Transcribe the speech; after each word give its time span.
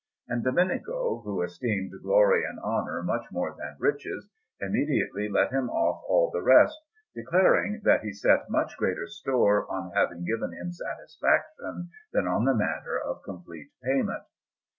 And 0.27 0.43
Domenico, 0.43 1.21
who 1.23 1.43
esteemed 1.43 1.91
glory 2.01 2.43
and 2.43 2.57
honour 2.57 3.03
much 3.03 3.25
more 3.31 3.55
than 3.55 3.75
riches, 3.77 4.27
immediately 4.59 5.29
let 5.29 5.51
him 5.51 5.69
off 5.69 6.03
all 6.07 6.31
the 6.31 6.41
rest, 6.41 6.75
declaring 7.13 7.81
that 7.83 8.01
he 8.01 8.11
set 8.11 8.49
much 8.49 8.75
greater 8.77 9.05
store 9.05 9.71
on 9.71 9.91
having 9.91 10.25
given 10.25 10.53
him 10.53 10.71
satisfaction 10.71 11.91
than 12.13 12.25
on 12.27 12.45
the 12.45 12.55
matter 12.55 12.99
of 12.99 13.21
complete 13.21 13.67
payment. 13.83 14.23